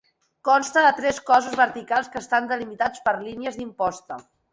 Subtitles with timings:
[0.47, 4.19] Consta de tres cossos verticals que estan delimitats per línies d'imposta.